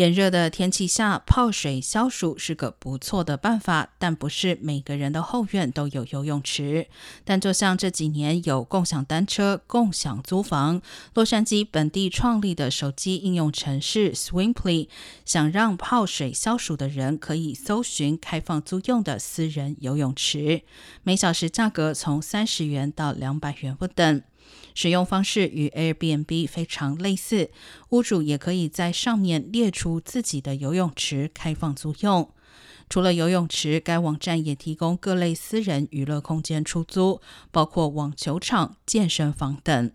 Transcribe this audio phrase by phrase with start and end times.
[0.00, 6.86] 炎热的天气下，泡水消暑是个不错的办法，但不是每个人的后院都有游泳池。
[7.22, 10.80] 但就像这几年有共享单车、共享租房，
[11.12, 14.88] 洛杉矶本地创立的手机应用程式 Swimply，
[15.26, 20.62] 想让泡水消暑的人可以搜寻开放租用的私人游泳池，
[21.02, 24.22] 每小时价格从三十元到两百元不等。
[24.74, 27.50] 使用方式与 Airbnb 非常类似，
[27.90, 32.30] 屋主也可以在上面列出自己的游泳池开放租用。
[32.88, 37.20] 除了游泳池，该网站也提供各类私人娱乐空间出租，
[37.52, 39.92] 包括网球场、健身房等。